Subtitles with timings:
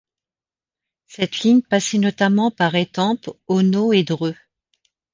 [1.05, 4.35] Cette ligne passait notamment par Étampes, Auneau et Dreux.